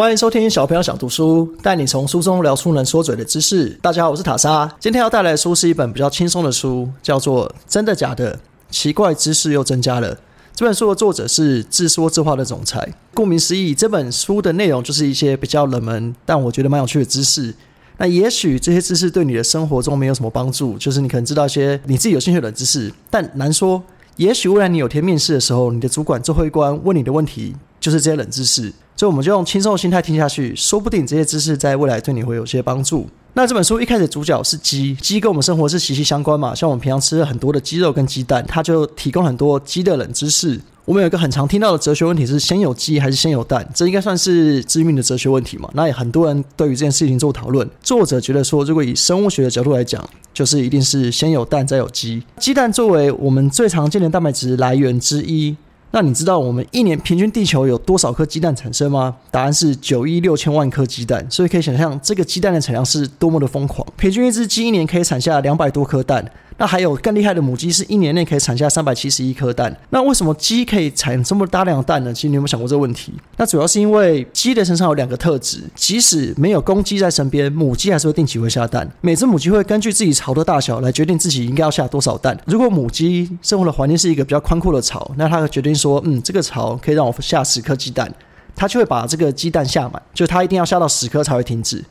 [0.00, 3.68] 欢迎收听小朋友想读书，带你从书中聊出能说嘴的知识。
[3.82, 8.40] 大家好，我是塔莎，今天要带来的书是一本比较轻松的书，叫做《真的假的？
[8.70, 10.16] 奇怪知识又增加了》。
[10.54, 12.94] 这本书的作者是自说自话的总裁。
[13.12, 17.54] 顾名思义，这本书的内容就是一些比较冷门，但我觉得蛮有趣的知识。
[17.98, 23.82] 那也许这些知识对你的生活中没有什么帮助，就是你可能知道一些你自己有兴趣的知识，但难说。
[24.16, 28.72] 也许未来你有天面试的时候，你的主管最后一关问你的问题就是这些冷知识。
[28.96, 33.08] 所以我们就用轻松的心态听下去，说不定这些知识在未来对你会有些帮助。
[33.32, 40.60] 那这本书一开始主角是鸡，鸡跟我们生活是息息相关嘛，像我们平常吃了很多的鸡肉跟鸡蛋，它就提供很多鸡的冷知识。
[40.84, 43.66] 我们有一个很常听到的哲学问题是：先有鸡还是先有蛋？
[43.72, 45.70] 这应该算是致命的哲学问题嘛？
[45.72, 47.66] 那也很多人对于这件事情做讨论。
[47.80, 52.22] 作者觉得说，如果以生物学的角度来讲，就是一定是先有蛋再有鸡。
[52.38, 55.56] 鸡蛋作为我们最常见的蛋白质来源之一。
[55.92, 59.16] 那你知道我们一年平均地球有多少颗鸡蛋产生吗？
[59.30, 63.84] 答案是九亿六千万颗鸡蛋，所以可以想象这个鸡蛋的产量是多么的疯狂。
[63.96, 66.24] 平均一只鸡一年可以产下两百多颗蛋。
[66.60, 69.74] 那还有更厉害的母鸡，是一年内可以产下三百七十一颗蛋。
[69.88, 72.12] 那为什么鸡可以产这么大量的蛋呢？
[72.12, 73.14] 其实你有没有想过这个问题？
[73.38, 78.86] 那主要是因为鸡的身上有两个特质，即使没有公鸡在身边，母鸡还是会定期会下蛋。
[79.00, 82.38] 每只母鸡会根据自己巢的大小来决定自己应该要下多少蛋。
[82.44, 88.12] 如果母鸡生活的环境是一个比较宽阔的巢，那它决定说，嗯，这个巢可以让我下十颗鸡蛋，
[88.54, 91.82] 它就会把这个鸡蛋下满，就它一定要下到十颗才会停止。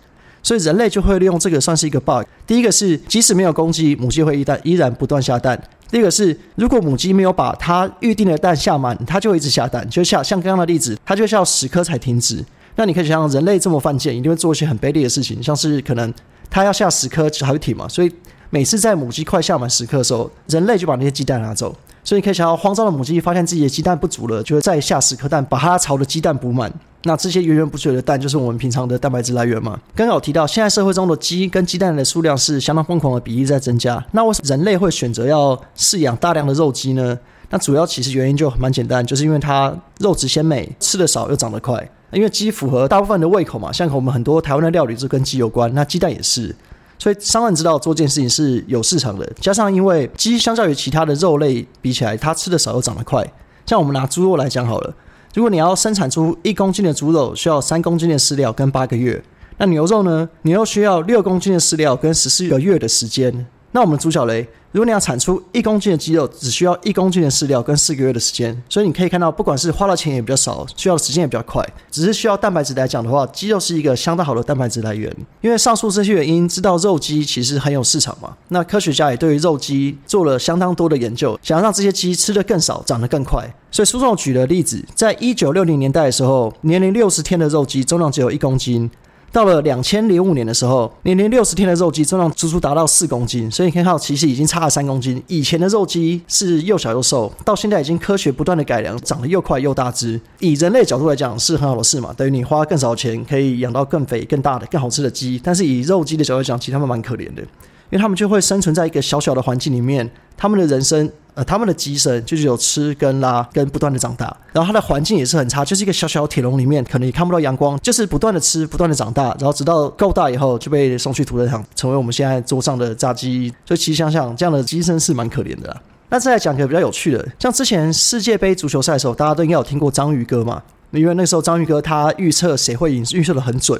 [0.41, 2.23] 所以人类就会利用这个算是一个 bug。
[2.47, 5.57] 第一个是，即使没有攻击，母鸡会一蛋依然不断下蛋；
[5.91, 12.43] 第二个是，如果母鸡没有把它预定的蛋下满，它就会一直下蛋，就像像刚刚的例子，它就需要十颗才停止。
[12.75, 16.13] 那你可以想象，人类这么犯贱，一定会做一些很卑劣的事情，像是可能
[16.49, 17.87] 它要下十颗才会停嘛。
[17.89, 18.11] 所以
[18.49, 21.75] 每次在母鸡快下满十颗的时候，人类就把那些鸡蛋拿走。
[22.03, 26.71] 所以你可以想到，慌张的母鸡发现自己的鸡蛋不足了，就会再下十颗蛋，把它巢的鸡蛋补满。
[27.03, 29.79] 那这些源源不绝的蛋，就是我们平常的蛋白质来源嘛？
[29.93, 34.03] 刚刚有提到，现在社会中的鸡跟鸡蛋的数量是相当疯狂的比例在增加。
[34.13, 37.17] 那为什么人类会选择要饲养大量的肉鸡呢？
[37.51, 41.87] 那主要其实原因就蛮简单，就是因为它肉质鲜美，吃的少又长得快。
[42.11, 46.55] 因为鸡符合大部分的胃口嘛，像我们很多台湾的料理就跟鸡有关，那鸡蛋也是。
[46.99, 53.25] 所以商人知道做这件事情是有市场的，加上因为鸡相较于其他的肉类比起来，它吃的少又长得快。
[53.65, 54.93] 像我们拿猪肉来讲好了。
[55.33, 59.23] 如果你要生产出一公斤的猪肉，需要三公斤的饲料跟八个月。
[59.57, 60.27] 那牛肉呢？
[60.41, 63.45] 你又需要六公斤的饲料跟十四个月的时间。
[63.71, 68.55] 那我们猪小雷，如果你要产出一公斤的鸡肉，只需要一公斤的饲料跟四个月的时间。
[68.69, 71.67] 所以你可以看到，不管是花的钱也比较少，需要的时间也比较快。
[71.89, 75.11] 只是需要蛋白质来讲的话，鸡肉是一个相当好的蛋白质来源。
[75.41, 78.37] 因为上述这些原因，知道肉鸡其实很有市场嘛。
[78.49, 83.51] 那科学家也对于肉鸡做了相当多的研究，想要让这些鸡吃的更少，长得更快。
[83.71, 88.89] 所以书中举的例子，在一九六零年代的时候，年龄六十天的肉鸡重量只有一公斤。
[89.31, 95.21] 到了两千零五年的时候，年年六十天的肉鸡重量足足达到四公斤，所以你可以看到，其实已经差了三公斤。
[95.27, 100.19] 以前的肉鸡是又小又瘦，到现在已经科学不断的改良，长得又快又大只。
[100.39, 105.39] 以人类角度来讲是很好的事嘛，等于你花更少钱可以养到更肥、更大的、更好吃的鸡。
[105.43, 107.43] 但是以肉鸡的角度来讲，其实他们蛮可怜的，
[107.89, 111.09] 因为他们就会生存在一个小小的环境里面，他们的人生。
[111.35, 123.47] 呃，他们的鸡生就是有吃跟拉跟不断的长大，然后它的环境也是很差，就是一个小小铁笼里面，可能也看不到阳光，就是不断的吃，不断的长大，然后直到够大以后就被送去屠宰场，成为我们现在桌上的炸鸡。
[123.63, 125.73] 所以其实想想，这样的鸡生是蛮可怜的。
[126.09, 130.61] 那再来讲个比较有趣的，像之前世界杯足球赛的时候，大家都应该有听过章鱼哥嘛？
[130.91, 133.79] 因为那时候章鱼哥他预测谁会赢，预测的很准。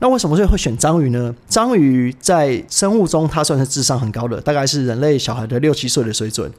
[0.00, 1.34] 那为什么会会选章鱼呢？
[1.48, 6.50] 章鱼在生物中它算是智商很高的，大概是人类小孩的六七岁的水准。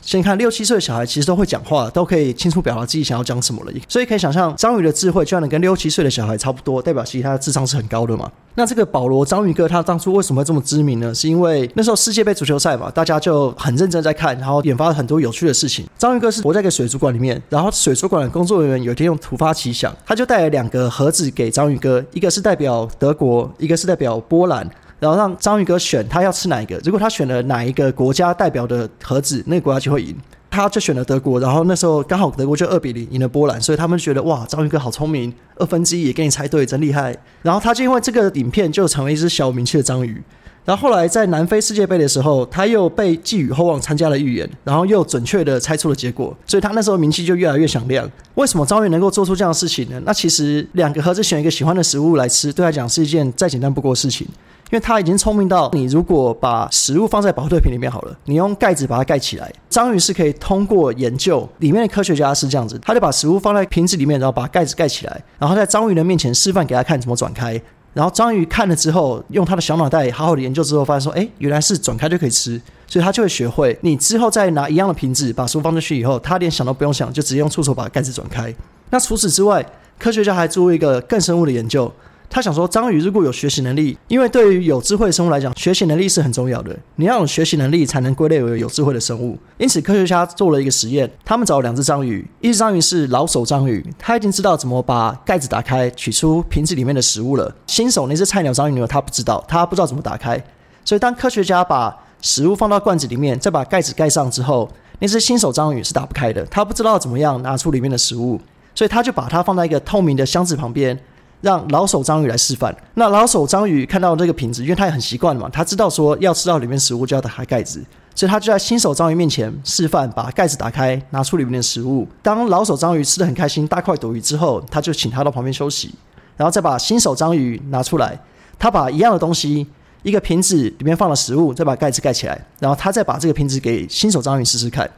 [0.00, 3.72] 先看六七岁的小孩，其实都会讲话，都可以清楚表达自己想要讲什么了。
[3.88, 8.30] 所以可以想象，章鱼的智慧居然能跟六七岁的小孩差不多，代表其实他的智商是很高的嘛。
[8.54, 11.14] 那这个保罗章鱼哥他当初为什么会这么知名呢？
[11.14, 15.86] 是因为那时候世界杯足球赛嘛，大家就很认真在看，然后研发了很多有趣的事情。
[15.96, 24.68] 章鱼哥是活在一个水族馆里面，然后水族馆的工作人员有一天用突发奇想，他就带了两个盒子给章鱼哥，一个是代表德国，一个是代表波兰。
[25.02, 30.16] 然后让章鱼哥选他要吃哪一个，如果他选了哪一个国家代表的盒子，那个国家就会赢。
[30.48, 37.16] 他就选了德国，然后那时候刚好德国就二比零赢了波兰，所以他们觉得哇，章鱼哥好聪明，二分之一也给你猜对，真厉害。
[37.42, 40.22] 然后他就因为这个影片就成为一只小有名气的章鱼。
[40.64, 48.08] 然后后来在南非世界杯的时候，他又被寄予厚望参加了预言，然后又准确的猜出了结果，所以他那时候名气就越来越响亮。
[48.34, 50.00] 为什么章鱼能够做出这样的事情呢？
[50.04, 54.24] 那其实两个盒子选一个喜欢的食物来吃，对他讲是一件再简单不过的事情。
[54.72, 67.60] 因为它已经聪明到，你如果把食物放在保特瓶里面好了，你用盖子把它盖起来，章鱼是可以通过研究，里面的科学家是这样子，他就把食物放在瓶子里面，然后把盖子盖起来，然后在章鱼的面前示范给他看怎么转开，
[67.92, 78.54] 然后章鱼看了之后，用他的小脑袋好好的研究之后，发现说，哎，原来是转开就可以吃，所以他就会学会，你之后再拿一样的瓶子把食物放进去以后，他连想都不用想，就直接用触手把盖子转开。
[78.88, 79.62] 那除此之外，
[79.98, 81.92] 科学家还做一个更深入的研究。
[82.32, 86.74] 他想说，章鱼如果有学习能力，因为对于有智慧的生物来讲，学习能力是很重要的。
[86.96, 89.38] 你要有学习能力，才能归类为有智慧的生物。
[89.58, 97.54] 因此，科学家做了一个实验，他们找了两只章鱼，一只章鱼是老手章鱼，他已经知道怎么把盖子打开，取出瓶子里面的食物了。
[97.66, 100.42] 新手那只菜鸟章鱼呢，他不知道，他不知道怎么打开。
[100.86, 104.66] 所以，当科学家把食物放到罐子里面，再把盖子盖上之后，
[105.00, 108.40] 那只新手章鱼是打不开的，他不知道怎么样拿出里面的食物，
[108.74, 110.98] 所以他就把它放在一个透明的箱子旁边。
[111.42, 112.74] 让老手章鱼来示范。
[112.94, 117.84] 那老手章鱼看到这个瓶子，因为他也很习惯嘛，他知道说要吃到里面食物就要打开盖子，
[118.14, 122.08] 所以他就在新手章鱼面前示范，把盖子打开，拿出里面的食物。
[122.22, 125.92] 当老手章鱼吃的很开心，大快朵颐之后，他就请他到旁边休息，
[126.36, 128.18] 然后再把新手章鱼拿出来，
[128.58, 129.66] 他把一样的东西，
[130.04, 134.88] 一个瓶子里面放了食物，再把盖子盖起来，然后他再把这个瓶子给新手章鱼试试看。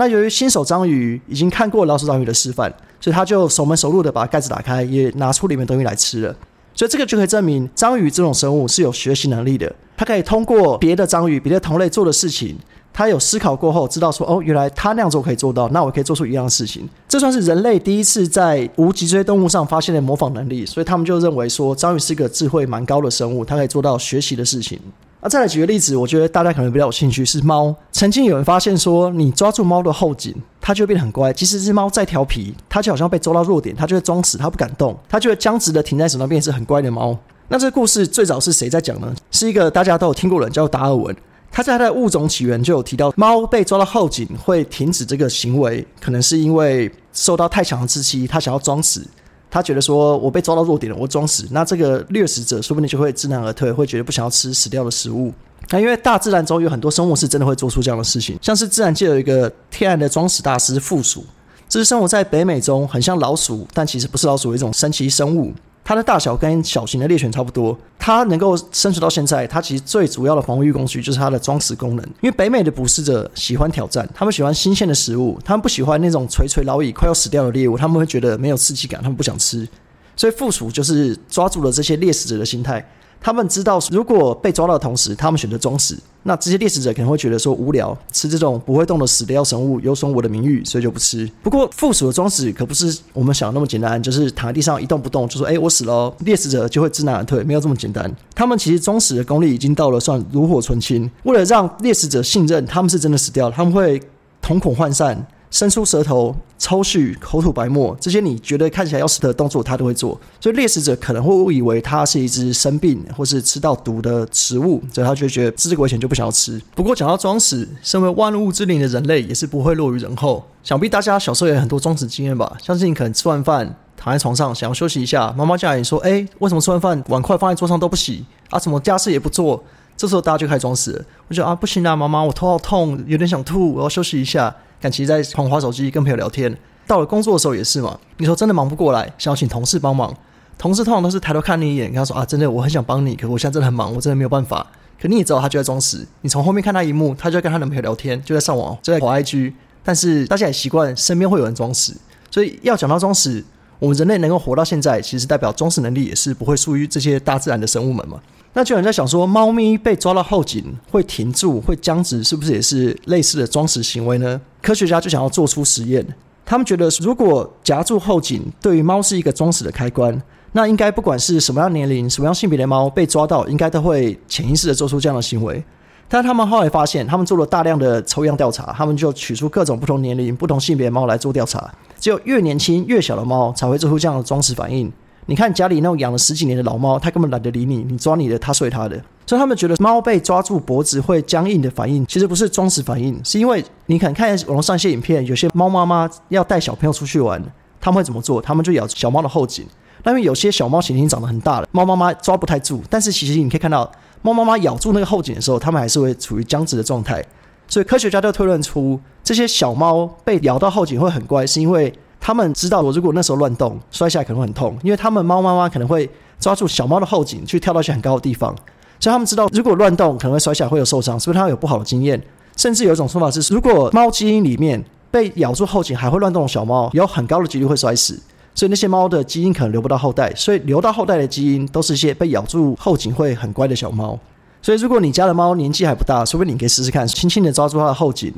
[0.00, 6.34] 那由于新手章鱼已经看过老手章鱼的示范，所以他就守门守路的把盖子打开，也拿出里面东西来吃了。
[6.74, 9.70] 所以这个就可以证明章鱼这种生物是有学习能力的。
[9.98, 12.56] 它可以通过别的章鱼、别的同类做的事情，
[12.94, 16.88] 它有思考过后，知道说哦，原来它那样做可以做到，那我可以做出一样的事情。
[17.06, 24.80] 这算是人类第一次在无脊椎动物上发现的模仿能力，所以他们就认为说章鱼是一个智慧蛮高的生物，它可以做到学习的事情。
[25.20, 27.74] 啊，再来举个例子，我觉得大家可能比较有兴趣是猫。
[27.92, 31.30] 曾经有人发现说，你抓住猫的后颈，它就会变得很乖。
[31.30, 37.14] 即使是猫再调皮，它就好像被抓到弱点，它就会装死，它不敢动，它就会僵直的停在手上，变成很乖的猫。
[37.48, 39.14] 那这个故事最早是谁在讲呢？
[39.30, 41.14] 是一个大家都有听过的人，叫达尔文。
[41.52, 49.06] 他在他的物种起源就有提到，猫被抓到后颈会停止这个行为，可能是因为受到太强的窒息，它想要装死。
[49.50, 55.32] 他觉得说，我被抓到弱点了，我装死，那这个掠食者说不定就会知难而退，会觉得不想要吃死掉的食物。
[55.70, 61.24] 那因为大自然中有很多生物是真的会做出这样的事情，像是自然界有一个天然的装死大师负鼠，
[61.68, 65.52] 这是生活在北美中，很像老鼠，但其实不是老鼠的一种神奇生物。
[65.90, 72.04] 它的大小跟小型的猎犬差不多，它能够生存到现在，它其实最主要的防御工具就是它的装饰功能。
[72.20, 79.68] 因为北美的捕食者喜欢挑战，他们喜欢新鲜的食物，他们不喜欢那种垂垂老矣、快要死掉的猎物，他们会觉得没有刺激感，他们不想吃。
[80.14, 82.88] 所以附属就是抓住了这些猎食者的心态。
[83.20, 91.30] 他们知道，如果被抓到的同时，他们选择装死，那这些猎食者可能会觉得说无聊，吃这种不会动的死掉生物有损我的名誉，所以就不吃。
[91.42, 98.10] 不过附属的装死可不是我们想的那么简单，就是躺在地上一动不动，就说哎我死了，猎食者就会知难而退，没有这么简单。
[98.34, 101.10] 他们其实装死的功力已经到了算炉火纯青。
[101.24, 104.00] 为了让猎食者信任他们是真的死掉了，他们会
[104.40, 105.26] 瞳孔涣散。
[105.50, 110.18] 伸出舌头、抽搐、口吐白沫，这些你觉得看起来要死的动作，他都会做。
[110.40, 116.60] 所以猎食者可能会误以为它是一只生病或是吃到毒的食物，所以他就觉得这个危险就不想要吃。
[116.74, 120.44] 不过讲到装死，身为万物之灵的人类也是不会落于人后。
[120.62, 122.56] 想必大家小时候也有很多装死经验吧？
[122.62, 128.58] 相信可能吃完饭躺在床上想要休息一下，妈妈叫你说：“哎，为什么吃完饭碗筷放在桌上都不洗啊？
[128.58, 129.64] 什么家事也不做？”
[129.96, 131.04] 这时候大家就开始装死。
[131.28, 134.54] 我就啊，不行啊，妈妈，我头好痛，有点想吐，我要休息一下。
[134.80, 136.56] 但其实，在狂划手机跟朋友聊天，
[136.86, 137.98] 到了工作的时候也是嘛。
[138.16, 140.16] 你说真的忙不过来，想要请同事帮忙，
[140.56, 144.66] 同事通常都是抬头看你一眼，跟他说啊，真的我很想帮你，可我现在真的很忙，我真的没有办法。
[145.00, 146.06] 可你也知道，他就在装死。
[146.22, 149.52] 你从后面看他一幕，他就跟他男朋友聊天，就在上网，就在滑 IG。
[149.82, 151.96] 但是大家也习惯身边会有人装死，
[152.30, 153.42] 所以要讲到装死，
[153.80, 158.20] 我们人类能够活到现在，其实代表装死能力也是不会输于这些大自然的生物们嘛。
[158.52, 164.40] 那就有人在想说，猫咪被抓到后颈会停住、会僵直，是不是也是类似的装死行为呢？
[164.60, 166.06] 科学家就想要做出实验，
[166.44, 170.20] 他们觉得如果夹住后颈对于猫是一个装死的开关，
[170.52, 175.64] 那应该不管是什么样年龄、什么样性别的猫被抓到，应该都会潜意识的做出这样的行为。
[176.12, 184.92] 但他们后来发现，他们做了大量的抽样调查，他们就取出各种不同年龄、不同性别猫来做调查，只有越年轻越小的猫才会做出这样的装死反应。
[185.26, 189.00] 你看家里那种养了十几年的老猫，它根本懒得理你，你抓你的，它睡它的。
[189.24, 197.40] 所以他们觉得猫被抓住脖子会僵硬的反应，其实不是装死反应，是因为你可能看网络上一些影片，有些猫妈妈要带小朋友出去玩，
[197.80, 198.42] 他们会怎么做？
[198.42, 199.64] 他们就咬小猫的后颈。
[200.02, 203.88] 那因为有些小猫已经长得很大了，猫妈妈抓不太住，但是其实你可以看到，
[204.22, 207.24] 猫妈妈咬住那个后颈的时候，它们还是会处于僵直的状态。
[207.68, 211.92] 所以科学家就推论出，这些小猫被咬到后颈会很乖，是因为。
[212.22, 216.08] 他们知道，我如果那时候乱动，摔下来可能会很痛，因为他们猫妈妈可能会
[216.38, 218.54] 抓住小猫的后颈，去跳到一些很高的地方，
[219.00, 222.22] 所以他们知道如果乱动可能会摔下来会有受伤，所以它有不好的经验。
[222.58, 228.20] 甚至有一种说法是，如果猫基因里面被咬住后颈还会乱动的小猫，有很高的几率会摔死。
[228.54, 234.18] 所以那些猫的基因可能留不到后代，所以留到后代的基因都是一些被咬住后颈会很乖的小猫。
[234.62, 238.32] 所以如果你家的猫年纪还不大，说不定你可以试试看，轻轻的抓住它的后颈，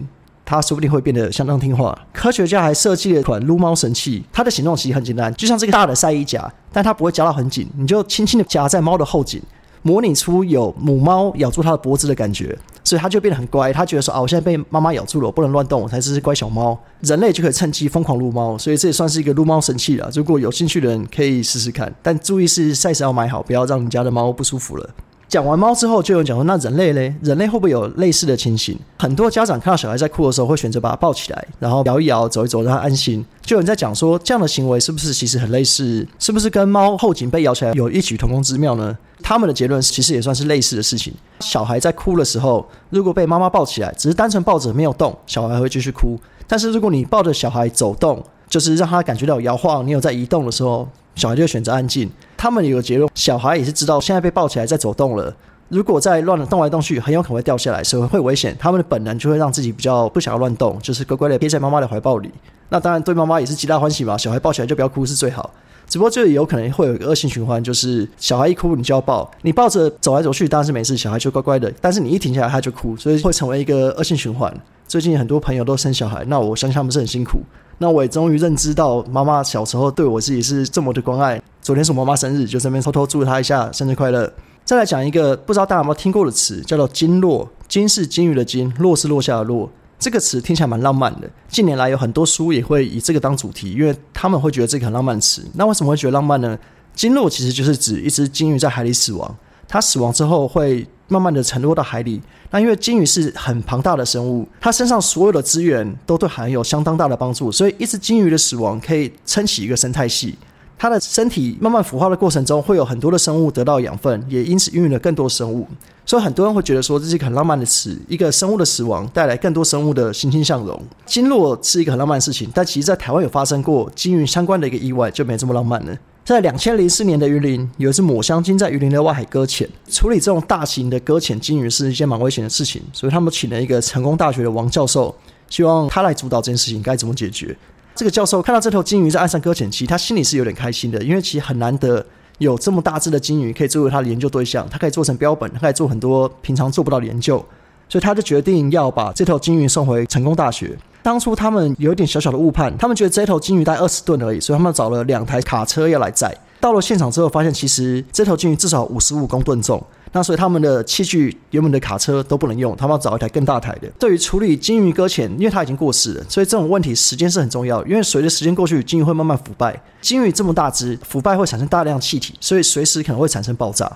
[0.44, 1.98] 它说不定会变得相当听话。
[2.12, 9.42] 科学家还设计了一款撸猫神器，它的形状其实很简单，就像这个大的晒衣夹，但它不会夹到很紧，你就轻轻的夹在猫的后颈。
[9.84, 13.72] 模拟出有母猫咬住它的脖子的感觉，所以它就变得很乖。
[13.72, 16.78] 它觉得说啊，我现在被妈妈咬住了，我不能乱动，我才是乖小猫。
[17.00, 20.10] 人类就可以趁机疯狂撸猫，所以这也算是一个撸猫神器了。
[20.14, 24.90] 如果有兴趣的人可以试试看，但注意是赛时要买好，不要让你家的猫不舒服了。
[25.32, 27.14] 讲完猫之后，就有人讲说，那人类嘞？
[27.22, 28.78] 人类会不会有类似的情形？
[28.98, 33.24] 很多家长看到小孩在哭的时候，会选择把它抱起来，然后摇一摇、走一走，让它安心。
[33.40, 36.06] 就有人在讲说，这样的行为是不是其实很类似？
[36.18, 38.94] 是不是跟猫后颈被咬起来有异曲同工之妙呢？
[39.22, 41.14] 他们的结论其实也算是类似的事情。
[41.40, 46.20] 小孩在哭的时候，如果被妈妈抱起来，只是单纯抱着没有动，小孩会继续哭。
[46.46, 50.86] 但是如果你抱着小孩走动，就是让他感觉到摇晃，你有在移动的时候。
[51.14, 52.10] 小孩就选择安静。
[52.36, 55.34] 他们有个结论：小孩也是知道现在被抱起来在走动了，
[55.68, 58.56] 如果再乱动来动去，很有可能会掉下来，所以会危险。
[58.58, 62.30] 他们的本能就会让自己比较不想要乱动，就是乖乖的贴在妈妈的怀抱里。
[62.68, 64.16] 那当然对妈妈也是极大欢喜嘛。
[64.18, 65.50] 小孩抱起来就不要哭是最好。
[65.86, 71.70] 只不过这里有可能会有一个恶性循环，就是小孩一哭你就要抱，你抱着走来走去当然是没事，小孩就乖乖的。
[71.80, 74.52] 但是你一停下来他就哭，所以会成为一个恶性循环。
[74.88, 77.40] 最近很多朋友都生小孩，那我相信他们是很辛苦。
[77.82, 81.42] 那我也终于认知到，妈妈小时候对我自己是这么的关爱。
[81.60, 84.32] 昨天是妈妈生日，就这边偷偷祝她一下生日快乐。
[84.64, 87.50] 再来讲一个不知道大家有没有听过的词，叫做“鲸落”。
[87.66, 89.68] 鲸是金鱼的鲸，落是落下的落。
[89.98, 91.28] 这个词听起来蛮浪漫的。
[91.48, 95.42] 近年来有很多书也会以这个当主题，因为他们会觉得这个很浪漫词。
[95.54, 96.56] 那为什么会觉得浪漫呢？
[96.94, 99.36] 鲸落其实就是指一只鲸鱼在海里死亡，
[99.66, 100.86] 它死亡之后会。
[101.12, 110.34] 慢慢的沉落到海里，那因为鲸鱼是很庞大的生物，它身上所有的资源都对海洋有相当大的帮助，所以一只鲸鱼的死亡可以撑起一个生态系。
[110.78, 115.64] 它的身体慢慢腐化的过程中，会有很多的生物得到养分，也因此孕育了更多生物。
[116.04, 120.82] 所以很多人会觉得说这是一个很浪漫的词，一个生物的死亡带来更多生物的欣欣向荣。
[121.06, 125.96] 鲸落是一个很浪漫的事情，但其实在台湾有发生过鲸鱼相关的一个意外，就没这么浪漫了。
[126.24, 129.68] 在两千零四年的鱼鳞，有一只抹香鲸在鱼鳞的外海搁浅。
[129.90, 135.12] 处理这种大型的搁浅鲸鱼是一件蛮危险的事情，所以他们请了一个成功大学的王教授，
[135.50, 137.56] 希望他来主导这件事情该怎么解决。
[137.96, 142.06] 这个教授看到这头鲸鱼在岸上搁浅期，他心里是有点开心的，因为其实很难得
[142.38, 147.44] 有这么大只的鲸鱼可以作为他的研究对象，他可以做成标本，他可以做很多平常做不到的研究，
[147.88, 150.78] 所以他就决定要把这头鲸鱼送回成功大学。
[151.02, 156.32] 当初他们有一点小小的误判，他们觉得这头金鱼带二十吨而已，所以他们找了两台卡车要来载。
[156.60, 163.88] 到了现场之后，发现其实这头金鱼至少五十五公吨重，那所以他们的器具原本的卡车都不能用，他们要找一台更大台的。
[163.98, 169.82] 对于处理金鱼搁浅，因为它已经过世了，所以这种问题时间是很重要，因为随着时间过去，金鱼会慢慢腐败。
[170.00, 173.90] 金鱼这么大只，腐败会产生大量气体，所以随时可能会产生爆炸。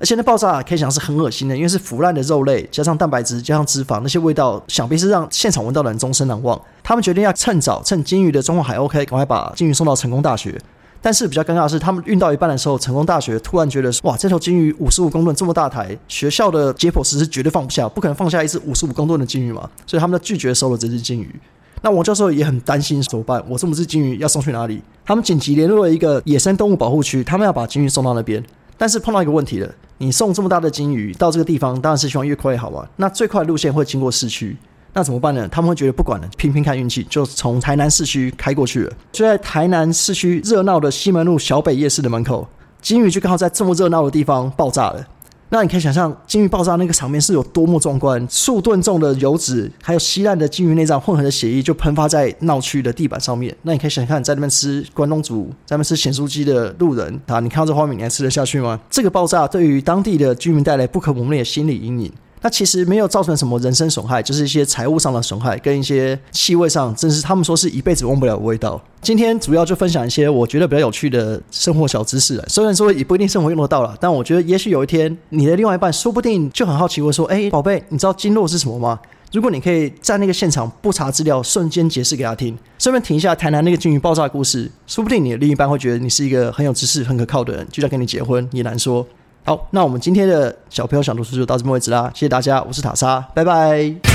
[0.00, 6.58] 而且那爆炸可以讲是很恶心的，因为是腐烂的肉类，加上蛋白质，加上脂肪，那些味道想必是让现场闻到的人终身难忘。
[6.82, 10.58] 他们决定要趁早，趁金鱼的状况还 OK，赶快把金鱼送到成功大学。
[11.02, 21.38] 但是比较尴尬的是，他们运到一半的时候，成功大学突然觉得，哇，这头金鱼五十五公吨这么大台，学校的解剖师是绝对放不下，不可能放下一只五十五公吨的金鱼嘛，所以他们就拒绝收了这只金鱼。
[21.82, 23.42] 那王教授也很担心怎么办？
[23.48, 24.82] 我这么只金鱼要送去哪里？
[25.04, 28.42] 他们紧急联络了一个野生动物保护区，他们要把金鱼送到那边。
[28.76, 29.70] 但是碰到一个问题了，
[30.02, 32.88] 你送这么大的金鱼到这个地方，当然是希望越快越好嘛。
[32.96, 34.56] 那最快的路线会经过市区，
[34.94, 35.46] 那怎么办呢？
[35.48, 38.92] 他们会觉得不管了，拼拼看运气，就从台南市区开过去了。
[39.12, 42.48] 就在台南市区热闹的西门路小北夜市的门口，
[42.80, 45.06] 金鱼就刚好在这么热闹的地方爆炸了。
[45.52, 48.24] 那你可以想象，鲸鱼爆炸那个场面是有多么壮观！
[48.30, 53.54] 数吨重的油脂，还有稀烂的鲸鱼内脏混合的血液，就喷发在闹区的地板上面。
[53.62, 58.78] 那你可以想想看，在那边吃关东煮、在那边吃咸酥鸡的路人啊，你看到这画面，你还吃得下去吗？
[58.88, 62.12] 这个爆炸对于当地的居民带来不可磨灭的心理阴影。
[62.42, 68.80] 那其实没有造成什么人身损害，就是一些财务上的损害，跟一些气味上，真是他们说是一辈子忘不了的味道。
[69.02, 78.98] 今天主要就分享一些我觉得比较有趣的生活小知识，虽然说也不一定生活用得到了，但我觉得也许有一天你的另外一半说不定就很好奇，会说：“哎，宝贝，你知道经络是什么吗？”
[79.32, 89.06] 如果你可以在那个现场不查资料，瞬间解释给他听，顺便停一下台南那个鲸鱼爆炸故事，说不定你的另一半会觉得你是一个很有知识、很可靠的人，就要跟你结婚也难说。
[89.44, 94.09] 好，那我们今天的小朋友想读书就到这边为止啦，谢谢大家，我是塔莎，拜拜。